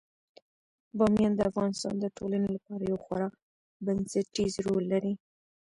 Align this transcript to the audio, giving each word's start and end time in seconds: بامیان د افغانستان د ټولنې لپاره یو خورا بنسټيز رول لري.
بامیان 0.97 1.33
د 1.35 1.41
افغانستان 1.49 1.93
د 1.99 2.05
ټولنې 2.17 2.49
لپاره 2.55 2.83
یو 2.91 2.97
خورا 3.03 3.27
بنسټيز 3.85 4.53
رول 4.65 4.83
لري. 4.93 5.13